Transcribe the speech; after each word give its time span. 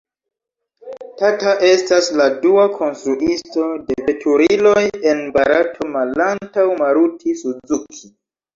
Tata 1.19 1.51
estas 1.67 2.07
la 2.21 2.25
dua 2.45 2.63
konstruisto 2.79 3.67
de 3.91 3.99
veturiloj 4.09 4.83
en 5.13 5.23
Barato 5.39 5.93
malantaŭ 5.99 6.69
Maruti-Suzuki. 6.83 8.05